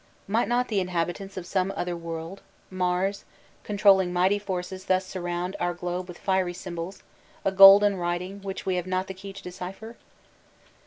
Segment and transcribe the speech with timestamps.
[0.27, 3.23] Might not the inhabitants of some other world (Mars)
[3.63, 7.03] controlling mighty forces thus surround our globe with fiery symbols,
[7.45, 9.95] a golden writing which we have not the key to decipher?